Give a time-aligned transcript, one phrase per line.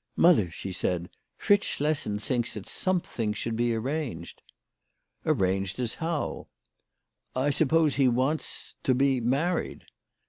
[0.16, 4.42] "Mother," she said," Fritz Schlessen thinks that something should be arranged."
[5.24, 6.48] "Arranged as how?"
[7.36, 9.84] 11 1 suppose he wants to be married."